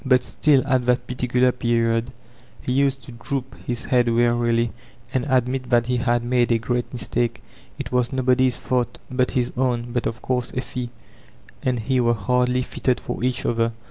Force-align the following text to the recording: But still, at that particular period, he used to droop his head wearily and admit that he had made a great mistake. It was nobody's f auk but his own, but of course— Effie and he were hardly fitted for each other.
But 0.03 0.23
still, 0.23 0.63
at 0.65 0.87
that 0.87 1.05
particular 1.05 1.51
period, 1.51 2.11
he 2.59 2.71
used 2.71 3.03
to 3.03 3.11
droop 3.11 3.53
his 3.63 3.85
head 3.85 4.09
wearily 4.09 4.71
and 5.13 5.27
admit 5.29 5.69
that 5.69 5.85
he 5.85 5.97
had 5.97 6.23
made 6.23 6.51
a 6.51 6.57
great 6.57 6.91
mistake. 6.91 7.43
It 7.77 7.91
was 7.91 8.11
nobody's 8.11 8.57
f 8.57 8.71
auk 8.71 8.97
but 9.11 9.29
his 9.37 9.51
own, 9.55 9.91
but 9.91 10.07
of 10.07 10.23
course— 10.23 10.53
Effie 10.57 10.89
and 11.61 11.77
he 11.81 11.99
were 11.99 12.15
hardly 12.15 12.63
fitted 12.63 12.99
for 12.99 13.23
each 13.23 13.45
other. 13.45 13.73